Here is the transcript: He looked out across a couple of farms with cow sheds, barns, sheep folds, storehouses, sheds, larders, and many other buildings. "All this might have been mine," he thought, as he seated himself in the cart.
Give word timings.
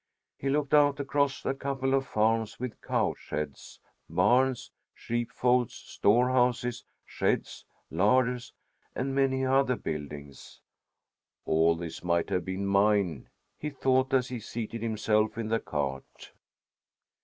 He 0.39 0.49
looked 0.49 0.73
out 0.73 0.99
across 0.99 1.45
a 1.45 1.53
couple 1.53 1.93
of 1.93 2.07
farms 2.07 2.59
with 2.59 2.81
cow 2.81 3.13
sheds, 3.15 3.79
barns, 4.09 4.71
sheep 4.95 5.31
folds, 5.31 5.75
storehouses, 5.75 6.83
sheds, 7.05 7.65
larders, 7.91 8.51
and 8.95 9.13
many 9.13 9.45
other 9.45 9.75
buildings. 9.75 10.59
"All 11.45 11.75
this 11.75 12.03
might 12.03 12.31
have 12.31 12.43
been 12.45 12.65
mine," 12.65 13.29
he 13.59 13.69
thought, 13.69 14.11
as 14.11 14.29
he 14.29 14.39
seated 14.39 14.81
himself 14.81 15.37
in 15.37 15.49
the 15.49 15.59
cart. 15.59 16.31